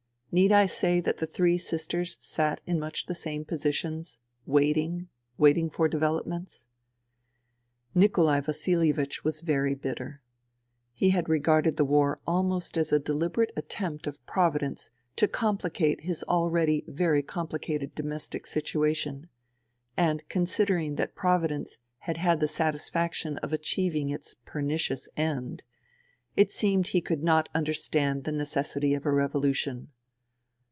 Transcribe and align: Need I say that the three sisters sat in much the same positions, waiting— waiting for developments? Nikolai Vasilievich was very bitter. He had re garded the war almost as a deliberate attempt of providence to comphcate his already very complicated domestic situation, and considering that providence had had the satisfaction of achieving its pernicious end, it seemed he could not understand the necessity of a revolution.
Need 0.33 0.53
I 0.53 0.65
say 0.65 1.01
that 1.01 1.17
the 1.17 1.27
three 1.27 1.57
sisters 1.57 2.15
sat 2.21 2.61
in 2.65 2.79
much 2.79 3.07
the 3.07 3.15
same 3.15 3.43
positions, 3.43 4.17
waiting— 4.45 5.09
waiting 5.45 5.69
for 5.69 5.89
developments? 5.89 6.67
Nikolai 7.93 8.39
Vasilievich 8.39 9.25
was 9.25 9.41
very 9.41 9.75
bitter. 9.75 10.21
He 10.93 11.09
had 11.09 11.27
re 11.27 11.39
garded 11.39 11.75
the 11.75 11.83
war 11.83 12.21
almost 12.25 12.77
as 12.77 12.93
a 12.93 12.97
deliberate 12.99 13.51
attempt 13.57 14.07
of 14.07 14.25
providence 14.25 14.89
to 15.17 15.27
comphcate 15.27 15.99
his 16.03 16.23
already 16.23 16.85
very 16.87 17.21
complicated 17.23 17.93
domestic 17.93 18.47
situation, 18.47 19.27
and 19.97 20.23
considering 20.29 20.95
that 20.95 21.13
providence 21.13 21.77
had 22.07 22.15
had 22.15 22.39
the 22.39 22.47
satisfaction 22.47 23.37
of 23.39 23.51
achieving 23.51 24.09
its 24.09 24.35
pernicious 24.45 25.09
end, 25.17 25.65
it 26.37 26.49
seemed 26.49 26.87
he 26.87 27.01
could 27.01 27.21
not 27.21 27.49
understand 27.53 28.23
the 28.23 28.31
necessity 28.31 28.93
of 28.93 29.05
a 29.05 29.11
revolution. 29.11 29.89